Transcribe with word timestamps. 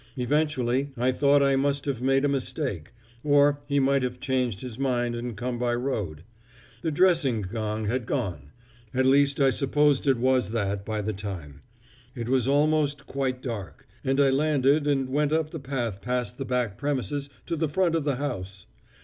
Eventually 0.17 0.89
I 0.97 1.11
thought 1.11 1.43
I 1.43 1.55
must 1.55 1.85
have 1.85 2.01
made 2.01 2.25
a 2.25 2.27
mistake, 2.27 2.91
or 3.23 3.61
he 3.67 3.79
might 3.79 4.01
have 4.01 4.19
changed 4.19 4.61
his 4.61 4.79
mind 4.79 5.13
and 5.13 5.37
come 5.37 5.59
by 5.59 5.75
road. 5.75 6.23
The 6.81 6.89
dressing 6.89 7.43
gong 7.43 7.85
had 7.85 8.07
gone; 8.07 8.49
at 8.95 9.05
least 9.05 9.39
I 9.39 9.51
supposed 9.51 10.07
it 10.07 10.17
was 10.17 10.49
that 10.53 10.83
by 10.83 11.03
the 11.03 11.13
time. 11.13 11.61
It 12.15 12.29
was 12.29 12.47
almost 12.47 13.05
quite 13.05 13.43
dark, 13.43 13.87
and 14.03 14.19
I 14.19 14.31
landed 14.31 14.87
and 14.87 15.07
went 15.07 15.31
up 15.31 15.51
the 15.51 15.59
path 15.59 16.01
past 16.01 16.39
the 16.39 16.45
back 16.45 16.79
premises 16.79 17.29
to 17.45 17.55
the 17.55 17.69
front 17.69 17.93
of 17.93 18.03
the 18.03 18.15
house. 18.15 18.65